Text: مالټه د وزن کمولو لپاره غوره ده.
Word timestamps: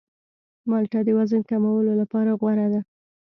مالټه 0.69 0.99
د 1.05 1.09
وزن 1.17 1.41
کمولو 1.49 1.91
لپاره 2.01 2.31
غوره 2.39 2.67
ده. 2.73 2.81